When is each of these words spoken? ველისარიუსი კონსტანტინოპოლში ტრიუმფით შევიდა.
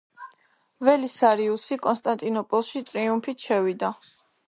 ველისარიუსი 0.87 1.79
კონსტანტინოპოლში 1.85 2.85
ტრიუმფით 2.91 3.49
შევიდა. 3.51 3.97